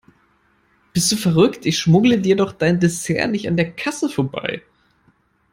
Bist 0.93 1.11
du 1.11 1.15
verrückt, 1.15 1.67
ich 1.67 1.77
schmuggle 1.77 2.17
dir 2.19 2.35
doch 2.35 2.53
dein 2.53 2.79
Dessert 2.79 3.27
nicht 3.29 3.47
an 3.47 3.55
der 3.55 3.71
Kasse 3.71 4.09
vorbei. 4.09 4.63